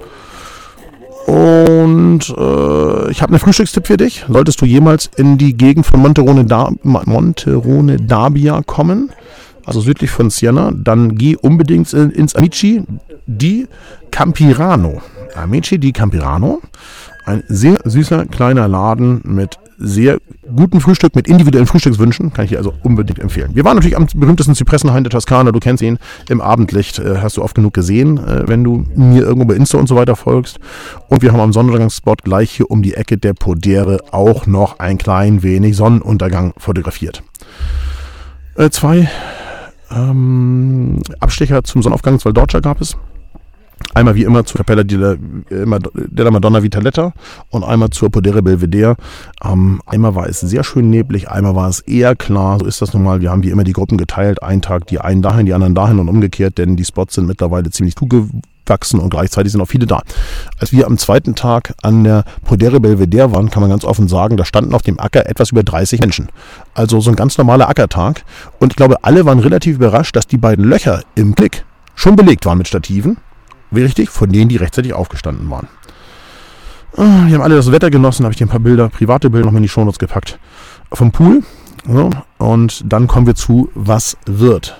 und 1.43 2.29
äh, 2.29 3.11
ich 3.11 3.21
habe 3.21 3.31
einen 3.31 3.39
Frühstückstipp 3.39 3.87
für 3.87 3.97
dich. 3.97 4.25
Solltest 4.29 4.61
du 4.61 4.65
jemals 4.65 5.09
in 5.17 5.37
die 5.37 5.57
Gegend 5.57 5.85
von 5.85 5.99
Monterone, 5.99 6.45
da 6.45 6.69
Monterone 6.83 7.97
d'Abia 7.97 8.63
kommen, 8.63 9.11
also 9.65 9.81
südlich 9.81 10.09
von 10.09 10.29
Siena, 10.29 10.71
dann 10.73 11.17
geh 11.17 11.35
unbedingt 11.35 11.91
ins 11.91 12.33
Amici 12.35 12.83
di 13.25 13.67
Campirano. 14.09 15.01
Amici 15.35 15.77
di 15.79 15.91
Campirano. 15.91 16.61
Ein 17.25 17.43
sehr 17.47 17.79
süßer 17.83 18.25
kleiner 18.27 18.69
Laden 18.69 19.21
mit 19.25 19.59
sehr 19.77 20.19
gutem 20.55 20.81
Frühstück, 20.81 21.15
mit 21.15 21.27
individuellen 21.27 21.67
Frühstückswünschen. 21.67 22.33
Kann 22.33 22.45
ich 22.45 22.51
dir 22.51 22.57
also 22.57 22.73
unbedingt 22.83 23.19
empfehlen. 23.19 23.51
Wir 23.53 23.65
waren 23.65 23.75
natürlich 23.75 23.97
am 23.97 24.07
berühmtesten 24.15 24.55
Zypressenhain 24.55 25.03
der 25.03 25.11
Toskana. 25.11 25.51
Du 25.51 25.59
kennst 25.59 25.83
ihn 25.83 25.97
im 26.29 26.41
Abendlicht. 26.41 26.99
Äh, 26.99 27.17
hast 27.21 27.37
du 27.37 27.43
oft 27.43 27.55
genug 27.55 27.73
gesehen, 27.73 28.17
äh, 28.17 28.47
wenn 28.47 28.63
du 28.63 28.85
mir 28.95 29.23
irgendwo 29.23 29.45
bei 29.45 29.55
Insta 29.55 29.77
und 29.77 29.87
so 29.87 29.95
weiter 29.95 30.15
folgst. 30.15 30.59
Und 31.09 31.21
wir 31.21 31.31
haben 31.31 31.39
am 31.39 31.53
Sonnenuntergangsspot 31.53 32.23
gleich 32.23 32.51
hier 32.51 32.69
um 32.69 32.81
die 32.81 32.93
Ecke 32.93 33.17
der 33.17 33.33
Podere 33.33 33.99
auch 34.11 34.45
noch 34.47 34.79
ein 34.79 34.97
klein 34.97 35.43
wenig 35.43 35.75
Sonnenuntergang 35.75 36.53
fotografiert. 36.57 37.23
Äh, 38.55 38.69
zwei 38.69 39.09
ähm, 39.91 41.01
Abstecher 41.19 41.63
zum 41.63 41.81
Sonnenaufgang, 41.81 42.19
zwei 42.19 42.31
Deutscher 42.31 42.61
gab 42.61 42.81
es. 42.81 42.97
Einmal 43.93 44.15
wie 44.15 44.23
immer 44.23 44.43
zur 44.43 44.57
Capella 44.57 44.83
della, 44.83 45.17
Madonna 46.31 46.63
Vitaletta 46.63 47.13
und 47.49 47.63
einmal 47.63 47.91
zur 47.91 48.09
Podere 48.09 48.41
Belvedere. 48.41 48.95
Ähm, 49.43 49.81
einmal 49.85 50.15
war 50.15 50.27
es 50.27 50.39
sehr 50.39 50.63
schön 50.63 50.89
neblig, 50.89 51.29
einmal 51.29 51.55
war 51.55 51.69
es 51.69 51.79
eher 51.81 52.15
klar. 52.15 52.57
So 52.59 52.65
ist 52.65 52.81
das 52.81 52.93
nun 52.93 53.03
mal. 53.03 53.21
Wir 53.21 53.29
haben 53.29 53.43
wie 53.43 53.51
immer 53.51 53.63
die 53.63 53.73
Gruppen 53.73 53.97
geteilt. 53.97 54.41
Einen 54.41 54.63
Tag 54.63 54.87
die 54.87 54.99
einen 54.99 55.21
dahin, 55.21 55.45
die 55.45 55.53
anderen 55.53 55.75
dahin 55.75 55.99
und 55.99 56.09
umgekehrt, 56.09 56.57
denn 56.57 56.75
die 56.75 56.85
Spots 56.85 57.15
sind 57.15 57.27
mittlerweile 57.27 57.69
ziemlich 57.69 57.95
zugewachsen 57.95 58.99
und 58.99 59.11
gleichzeitig 59.11 59.51
sind 59.51 59.61
auch 59.61 59.67
viele 59.67 59.85
da. 59.85 60.01
Als 60.59 60.71
wir 60.71 60.87
am 60.87 60.97
zweiten 60.97 61.35
Tag 61.35 61.75
an 61.83 62.03
der 62.03 62.25
Podere 62.45 62.79
Belvedere 62.79 63.31
waren, 63.31 63.51
kann 63.51 63.61
man 63.61 63.69
ganz 63.69 63.85
offen 63.85 64.07
sagen, 64.07 64.37
da 64.37 64.45
standen 64.45 64.73
auf 64.73 64.81
dem 64.81 64.99
Acker 64.99 65.29
etwas 65.29 65.51
über 65.51 65.61
30 65.61 65.99
Menschen. 65.99 66.29
Also 66.73 66.99
so 66.99 67.11
ein 67.11 67.15
ganz 67.15 67.37
normaler 67.37 67.69
Ackertag. 67.69 68.23
Und 68.59 68.73
ich 68.73 68.75
glaube, 68.75 69.03
alle 69.03 69.25
waren 69.25 69.39
relativ 69.39 69.75
überrascht, 69.75 70.15
dass 70.15 70.25
die 70.25 70.37
beiden 70.37 70.65
Löcher 70.65 71.03
im 71.13 71.33
Blick 71.33 71.63
schon 71.93 72.15
belegt 72.15 72.47
waren 72.47 72.57
mit 72.57 72.67
Stativen 72.67 73.17
richtig? 73.81 74.09
Von 74.09 74.31
denen, 74.31 74.49
die 74.49 74.57
rechtzeitig 74.57 74.93
aufgestanden 74.93 75.49
waren. 75.49 75.67
Ah, 76.95 77.25
wir 77.25 77.35
haben 77.35 77.41
alle 77.41 77.55
das 77.55 77.71
Wetter 77.71 77.89
genossen, 77.89 78.23
habe 78.23 78.33
ich 78.33 78.37
dir 78.37 78.45
ein 78.45 78.49
paar 78.49 78.59
Bilder, 78.59 78.89
private 78.89 79.29
Bilder 79.29 79.49
noch 79.49 79.57
in 79.57 79.63
die 79.63 79.69
Shownotes 79.69 79.97
gepackt. 79.97 80.37
Vom 80.91 81.11
Pool. 81.11 81.43
So, 81.87 82.11
und 82.37 82.83
dann 82.85 83.07
kommen 83.07 83.27
wir 83.27 83.35
zu, 83.35 83.69
was 83.73 84.15
wird. 84.25 84.79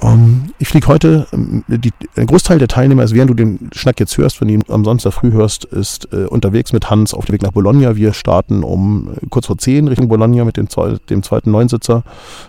Um, 0.00 0.10
ähm, 0.10 0.54
ich 0.58 0.68
fliege 0.68 0.86
heute, 0.86 1.26
ähm, 1.32 1.64
die, 1.66 1.92
ein 2.16 2.26
Großteil 2.26 2.58
der 2.58 2.68
Teilnehmer 2.68 3.02
ist, 3.02 3.14
während 3.14 3.30
du 3.30 3.34
den 3.34 3.70
Schnack 3.72 3.98
jetzt 3.98 4.16
hörst, 4.16 4.40
wenn 4.40 4.48
du 4.48 4.54
ihn 4.54 4.62
am 4.68 4.84
Samstag 4.84 5.12
früh 5.12 5.32
hörst, 5.32 5.64
ist 5.64 6.12
äh, 6.12 6.26
unterwegs 6.26 6.72
mit 6.72 6.88
Hans 6.88 7.14
auf 7.14 7.26
dem 7.26 7.32
Weg 7.32 7.42
nach 7.42 7.52
Bologna. 7.52 7.96
Wir 7.96 8.12
starten 8.12 8.62
um 8.62 9.10
äh, 9.10 9.26
kurz 9.28 9.46
vor 9.46 9.58
10 9.58 9.88
Richtung 9.88 10.08
Bologna 10.08 10.44
mit 10.44 10.56
dem, 10.56 10.68
dem 11.10 11.22
zweiten 11.22 11.50
Neunsitzer, 11.50 12.04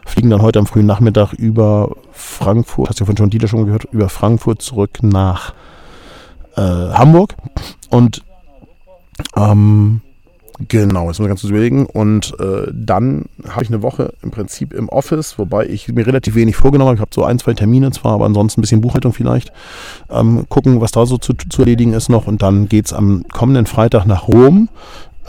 fliegen 0.06 0.30
dann 0.30 0.42
heute 0.42 0.60
am 0.60 0.68
frühen 0.68 0.86
Nachmittag 0.86 1.34
über 1.34 1.96
Frankfurt, 2.12 2.90
hast 2.90 3.00
du 3.00 3.04
ja 3.04 3.08
von 3.08 3.16
John 3.16 3.30
Dieter 3.30 3.48
schon 3.48 3.66
gehört, 3.66 3.86
über 3.92 4.10
Frankfurt 4.10 4.62
zurück 4.62 5.00
nach 5.02 5.54
äh, 6.56 6.62
Hamburg 6.62 7.36
und 7.90 8.24
ähm, 9.36 10.02
Genau, 10.68 11.08
jetzt 11.08 11.20
muss 11.20 11.26
ich 11.26 11.30
ganz 11.30 11.42
kurz 11.42 11.52
überlegen. 11.52 11.86
Und 11.86 12.36
äh, 12.40 12.70
dann 12.74 13.26
habe 13.48 13.64
ich 13.64 13.70
eine 13.70 13.82
Woche 13.82 14.14
im 14.22 14.32
Prinzip 14.32 14.74
im 14.74 14.90
Office, 14.90 15.40
wobei 15.40 15.66
ich 15.66 15.88
mir 15.88 16.06
relativ 16.06 16.36
wenig 16.36 16.58
vorgenommen 16.58 16.90
habe. 16.90 16.96
Ich 16.96 17.02
habe 17.02 17.12
so 17.14 17.24
ein, 17.24 17.40
zwei 17.40 17.54
Termine 17.54 17.92
zwar, 17.92 18.14
aber 18.14 18.26
ansonsten 18.26 18.60
ein 18.60 18.64
bisschen 18.64 18.82
Buchhaltung 18.82 19.14
vielleicht. 19.14 19.54
Ähm, 20.10 20.46
gucken, 20.50 20.82
was 20.82 20.92
da 20.92 21.06
so 21.06 21.18
zu, 21.18 21.34
zu 21.34 21.62
erledigen 21.62 21.94
ist 21.94 22.10
noch. 22.10 22.28
Und 22.28 22.42
dann 22.42 22.68
geht 22.68 22.88
es 22.88 22.94
am 22.94 23.24
kommenden 23.32 23.68
Freitag 23.68 24.06
nach 24.06 24.28
Rom. 24.28 24.68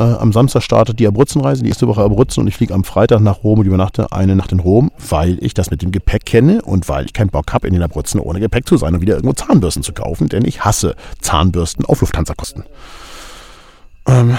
Äh, 0.01 0.03
am 0.03 0.33
Samstag 0.33 0.63
startet 0.63 0.99
die 0.99 1.07
Abruzzenreise, 1.07 1.63
die 1.63 1.69
erste 1.69 1.87
Woche 1.87 2.03
Abruzzen 2.03 2.41
und 2.41 2.49
ich 2.49 2.57
fliege 2.57 2.75
am 2.75 2.83
Freitag 2.83 3.21
nach 3.21 3.45
Rom 3.45 3.61
und 3.61 3.67
übernachte 3.67 4.11
eine 4.11 4.35
Nacht 4.35 4.51
in 4.51 4.59
Rom, 4.59 4.91
weil 5.11 5.39
ich 5.43 5.55
das 5.55 5.71
mit 5.71 5.83
dem 5.83 5.93
Gepäck 5.93 6.25
kenne 6.25 6.63
und 6.63 6.89
weil 6.89 7.05
ich 7.05 7.13
keinen 7.13 7.31
Bock 7.31 7.53
habe, 7.53 7.69
in 7.69 7.75
den 7.75 7.83
Abruzzen 7.83 8.19
ohne 8.19 8.41
Gepäck 8.41 8.67
zu 8.67 8.79
sein 8.79 8.95
und 8.95 9.01
wieder 9.01 9.15
irgendwo 9.15 9.35
Zahnbürsten 9.35 9.83
zu 9.83 9.93
kaufen, 9.93 10.29
denn 10.29 10.45
ich 10.45 10.65
hasse 10.65 10.97
Zahnbürsten 11.21 11.85
auf 11.85 12.01
Lufthansa-Kosten. 12.01 12.65
Ähm, 14.09 14.37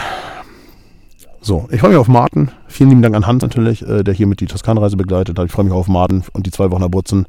So, 1.43 1.67
ich 1.71 1.79
freue 1.79 1.89
mich 1.89 1.97
auf 1.97 2.07
Martin. 2.07 2.51
Vielen 2.67 2.89
lieben 2.89 3.01
Dank 3.01 3.15
an 3.15 3.25
Hans 3.25 3.41
natürlich, 3.41 3.81
äh, 3.81 4.03
der 4.03 4.13
hier 4.13 4.27
mit 4.27 4.41
die 4.41 4.45
Toskana-Reise 4.45 4.95
begleitet 4.95 5.39
hat. 5.39 5.47
Ich 5.47 5.51
freue 5.51 5.65
mich 5.65 5.73
auf 5.73 5.87
Martin 5.87 6.23
und 6.33 6.45
die 6.45 6.51
zwei 6.51 6.69
Wochen 6.69 6.83
Abruzzen. 6.83 7.25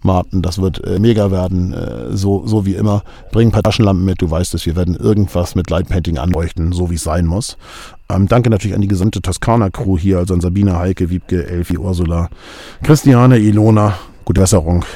Martin, 0.00 0.40
das 0.40 0.62
wird 0.62 0.82
äh, 0.82 0.98
mega 0.98 1.30
werden, 1.30 1.74
äh, 1.74 2.16
so, 2.16 2.46
so 2.46 2.64
wie 2.64 2.74
immer. 2.74 3.02
Bring 3.32 3.48
ein 3.48 3.52
paar 3.52 3.62
Taschenlampen 3.62 4.02
mit, 4.02 4.22
du 4.22 4.30
weißt 4.30 4.54
es, 4.54 4.64
wir 4.64 4.76
werden 4.76 4.96
irgendwas 4.96 5.56
mit 5.56 5.68
Lightpainting 5.68 6.16
anleuchten, 6.16 6.72
so 6.72 6.88
wie 6.88 6.94
es 6.94 7.04
sein 7.04 7.26
muss. 7.26 7.58
Ähm, 8.08 8.28
danke 8.28 8.48
natürlich 8.48 8.74
an 8.74 8.80
die 8.80 8.88
gesamte 8.88 9.20
Toskana-Crew 9.20 9.98
hier, 9.98 10.16
also 10.16 10.32
an 10.32 10.40
Sabine, 10.40 10.78
Heike, 10.78 11.10
Wiebke, 11.10 11.46
Elfi, 11.46 11.76
Ursula, 11.76 12.30
Christiane, 12.82 13.36
Ilona, 13.36 13.92
gute 14.24 14.40
Besserung, 14.40 14.86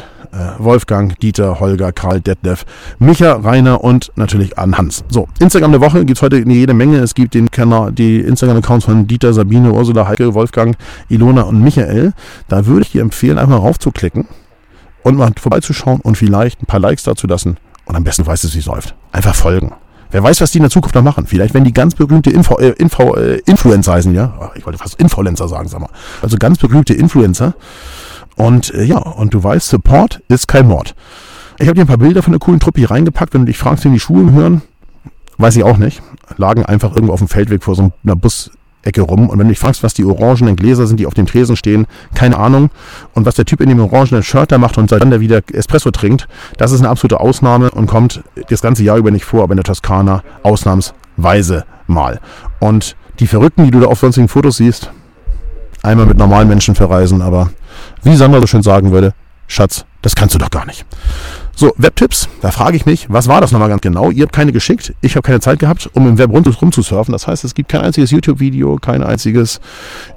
Wolfgang, 0.59 1.19
Dieter, 1.21 1.61
Holger, 1.61 1.93
Karl, 1.93 2.21
Detlef, 2.21 2.65
Micha, 2.99 3.35
Rainer 3.35 3.83
und 3.83 4.13
natürlich 4.17 4.59
an 4.59 4.77
Hans. 4.77 5.05
So, 5.09 5.29
Instagram 5.39 5.73
der 5.73 5.81
Woche 5.81 6.05
gibt 6.05 6.19
es 6.19 6.23
heute 6.23 6.39
jede 6.39 6.75
Menge. 6.75 6.99
Es 6.99 7.15
gibt 7.15 7.35
den 7.35 7.51
Kanal, 7.51 7.93
die 7.93 8.21
Instagram-Accounts 8.21 8.85
von 8.85 9.07
Dieter, 9.07 9.33
Sabine, 9.33 9.73
Ursula, 9.73 10.09
Heike, 10.09 10.35
Wolfgang, 10.35 10.77
Ilona 11.09 11.43
und 11.43 11.63
Michael. 11.63 12.13
Da 12.49 12.67
würde 12.67 12.83
ich 12.83 12.93
dir 12.93 13.03
empfehlen, 13.03 13.39
einfach 13.39 13.63
raufzuklicken 13.63 14.27
und 15.03 15.17
mal 15.17 15.31
vorbeizuschauen 15.39 16.01
und 16.01 16.17
vielleicht 16.17 16.63
ein 16.63 16.67
paar 16.67 16.81
Likes 16.81 17.05
dazu 17.05 17.27
lassen. 17.27 17.59
Und 17.85 17.97
am 17.97 18.05
besten 18.05 18.27
weißt 18.27 18.45
du, 18.45 18.55
wie 18.55 18.59
es 18.59 18.67
läuft. 18.67 18.95
Einfach 19.13 19.35
folgen. 19.35 19.73
Wer 20.11 20.23
weiß, 20.23 20.41
was 20.41 20.53
die 20.53 20.59
in 20.59 20.63
der 20.63 20.71
Zukunft 20.71 20.95
noch 20.95 21.03
machen. 21.03 21.27
Vielleicht 21.27 21.55
wenn 21.55 21.65
die 21.65 21.73
ganz 21.73 21.95
berühmte 21.95 22.31
Info, 22.31 22.57
äh, 22.59 22.71
Info, 22.79 23.17
äh, 23.17 23.41
Influencer 23.47 23.95
heißen, 23.95 24.15
ja. 24.15 24.53
Ich 24.55 24.65
wollte 24.65 24.79
fast 24.79 24.95
Influencer 25.01 25.49
sagen, 25.49 25.69
sag 25.69 25.81
mal. 25.81 25.91
Also 26.23 26.37
ganz 26.39 26.59
berühmte 26.59 26.95
Influencer 26.95 27.55
und 28.37 28.73
äh, 28.75 28.85
ja, 28.85 28.99
und 28.99 29.35
du 29.35 29.43
weißt, 29.43 29.69
Support 29.69 30.23
ist 30.29 30.49
kein 30.49 30.67
Mord. 30.67 30.95
Ich 31.59 31.69
habe 31.69 31.77
dir 31.77 31.83
ein 31.83 31.89
paar 31.89 31.99
Bilder 31.99 32.23
von 32.23 32.33
der 32.33 32.41
coolen 32.41 32.61
Truppe 32.61 32.81
hier 32.81 32.91
reingepackt. 32.91 33.33
Wenn 33.33 33.43
du 33.43 33.47
dich 33.47 33.59
fragst, 33.59 33.85
wie 33.85 33.91
die 33.91 34.01
Schuhe 34.01 34.33
hören, 34.33 34.63
weiß 35.39 35.57
ich 35.57 35.63
auch 35.63 35.77
nicht. 35.77 36.03
Lagen 36.37 36.65
einfach 36.65 36.95
irgendwo 36.95 37.13
auf 37.13 37.21
dem 37.21 37.29
Feldweg 37.29 37.63
vor 37.63 37.77
so 37.77 37.93
einer 38.03 38.17
Busecke 38.17 39.03
rum. 39.03 39.29
Und 39.29 39.39
wenn 39.39 39.47
du 39.47 39.53
dich 39.53 39.61
fragst, 39.61 39.85
was 39.85 39.95
die 39.95 40.05
orangenen 40.05 40.57
Gläser 40.57 40.89
sind, 40.89 40.99
die 40.99 41.07
auf 41.07 41.15
dem 41.15 41.27
Tresen 41.27 41.55
stehen, 41.55 41.87
keine 42.15 42.39
Ahnung. 42.39 42.71
Und 43.15 43.25
was 43.25 43.37
der 43.37 43.45
Typ 43.45 43.61
in 43.61 43.69
dem 43.69 43.79
orangenen 43.79 44.25
Shirt 44.25 44.51
da 44.51 44.59
macht 44.59 44.79
und 44.79 44.91
dann 44.91 45.11
der 45.11 45.21
wieder 45.21 45.43
Espresso 45.53 45.93
trinkt, 45.93 46.27
das 46.59 46.73
ist 46.73 46.81
eine 46.81 46.89
absolute 46.89 47.21
Ausnahme 47.21 47.71
und 47.71 47.87
kommt 47.87 48.25
das 48.49 48.61
ganze 48.61 48.83
Jahr 48.83 48.97
über 48.97 49.13
nicht 49.13 49.25
vor, 49.25 49.45
aber 49.45 49.53
in 49.53 49.59
der 49.59 49.65
Toskana 49.65 50.25
ausnahmsweise 50.43 51.65
mal. 51.87 52.21
Und 52.59 52.97
die 53.21 53.29
Verrückten, 53.29 53.65
die 53.65 53.71
du 53.71 53.79
da 53.79 53.87
auf 53.87 54.01
sonstigen 54.01 54.27
Fotos 54.27 54.57
siehst, 54.57 54.91
einmal 55.85 56.07
mit 56.07 56.19
normalen 56.19 56.49
Menschen 56.49 56.75
verreisen, 56.75 57.23
aber 57.23 57.51
wie 58.03 58.17
Sandra 58.17 58.41
so 58.41 58.47
schön 58.47 58.63
sagen 58.63 58.93
würde, 58.93 59.15
Schatz, 59.47 59.85
das 60.03 60.15
kannst 60.15 60.35
du 60.35 60.39
doch 60.39 60.51
gar 60.51 60.67
nicht. 60.67 60.85
So, 61.57 61.73
Webtipps, 61.77 62.29
da 62.43 62.51
frage 62.51 62.77
ich 62.77 62.85
mich, 62.85 63.07
was 63.11 63.29
war 63.29 63.41
das 63.41 63.53
nochmal 63.53 63.69
ganz 63.69 63.81
genau? 63.81 64.11
Ihr 64.11 64.25
habt 64.25 64.35
keine 64.35 64.51
geschickt, 64.51 64.93
ich 65.03 65.15
habe 65.15 65.23
keine 65.23 65.39
Zeit 65.39 65.61
gehabt, 65.61 65.89
um 65.93 66.09
im 66.09 66.19
Web 66.19 66.31
rumzusurfen. 66.33 67.13
Das 67.13 67.29
heißt, 67.29 67.45
es 67.45 67.55
gibt 67.55 67.69
kein 67.69 67.83
einziges 67.83 68.11
YouTube-Video, 68.11 68.77
kein 68.77 69.05
einziges 69.05 69.61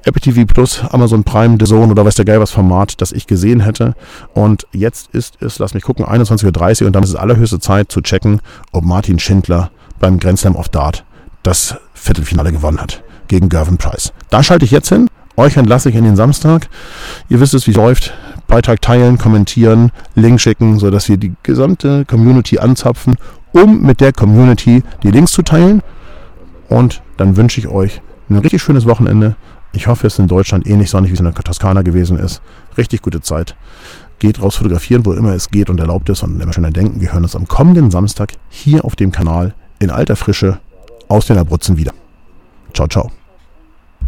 Apple 0.04 0.20
TV 0.20 0.46
Plus, 0.46 0.82
Amazon 0.90 1.24
Prime, 1.24 1.58
Zone 1.60 1.92
oder 1.92 2.04
weiß 2.06 2.16
der 2.16 2.26
Geil 2.26 2.40
was 2.40 2.52
Format, 2.52 3.00
das 3.02 3.12
ich 3.12 3.28
gesehen 3.28 3.60
hätte. 3.60 3.94
Und 4.34 4.66
jetzt 4.72 5.14
ist 5.14 5.36
es, 5.40 5.60
lass 5.60 5.76
mich 5.76 5.84
gucken, 5.84 6.06
21.30 6.06 6.82
Uhr 6.82 6.88
und 6.88 6.94
dann 6.94 7.04
ist 7.04 7.10
es 7.10 7.16
allerhöchste 7.16 7.60
Zeit 7.60 7.92
zu 7.92 8.02
checken, 8.02 8.42
ob 8.72 8.84
Martin 8.84 9.20
Schindler 9.20 9.70
beim 10.00 10.20
Grand 10.20 10.40
Slam 10.40 10.56
of 10.56 10.70
Dart 10.70 11.06
das 11.44 11.76
Viertelfinale 11.94 12.52
gewonnen 12.52 12.80
hat 12.80 13.04
gegen 13.28 13.50
Gervin 13.50 13.78
Price. 13.78 14.12
Da 14.30 14.42
schalte 14.42 14.66
ich 14.66 14.72
jetzt 14.72 14.90
hin 14.90 15.08
euch 15.38 15.56
entlasse 15.56 15.90
ich 15.90 15.96
in 15.96 16.04
den 16.04 16.16
Samstag. 16.16 16.68
Ihr 17.30 17.40
wisst 17.40 17.54
es, 17.54 17.68
wie 17.68 17.72
es 17.72 17.78
läuft. 17.78 18.14
Beitrag 18.48 18.82
teilen, 18.82 19.18
kommentieren, 19.18 19.92
Link 20.16 20.42
schicken, 20.42 20.80
sodass 20.80 21.10
wir 21.10 21.18
die 21.18 21.34
gesamte 21.44 22.06
Community 22.06 22.60
anzapfen, 22.60 23.16
um 23.52 23.82
mit 23.82 24.02
der 24.02 24.14
Community 24.14 24.84
die 25.04 25.12
Links 25.12 25.32
zu 25.32 25.44
teilen. 25.44 25.82
Und 26.70 27.02
dann 27.18 27.38
wünsche 27.38 27.60
ich 27.60 27.68
euch 27.68 28.02
ein 28.30 28.38
richtig 28.38 28.62
schönes 28.62 28.86
Wochenende. 28.86 29.36
Ich 29.74 29.88
hoffe, 29.88 30.08
es 30.08 30.14
ist 30.14 30.20
in 30.20 30.28
Deutschland 30.28 30.66
ähnlich 30.66 30.90
sonnig, 30.90 31.12
wie 31.12 31.14
es 31.14 31.20
in 31.20 31.26
der 31.26 31.34
Toskana 31.34 31.82
gewesen 31.82 32.18
ist. 32.18 32.42
Richtig 32.78 33.02
gute 33.02 33.22
Zeit. 33.22 33.56
Geht 34.20 34.42
raus 34.42 34.56
fotografieren, 34.56 35.06
wo 35.06 35.14
immer 35.14 35.34
es 35.34 35.52
geht 35.52 35.70
und 35.70 35.80
erlaubt 35.80 36.10
ist. 36.10 36.24
Und 36.24 36.42
immer 36.42 36.54
schön 36.54 36.72
denken, 36.74 37.00
wir 37.00 37.14
hören 37.14 37.24
uns 37.24 37.36
am 37.36 37.48
kommenden 37.48 37.92
Samstag 37.92 38.34
hier 38.50 38.84
auf 38.86 38.96
dem 38.96 39.12
Kanal 39.12 39.54
in 39.80 39.92
alter 39.92 40.16
Frische 40.16 40.60
aus 41.08 41.28
den 41.28 41.38
Abruzzen 41.38 41.78
wieder. 41.78 41.94
Ciao, 42.74 42.88
ciao. 42.88 43.12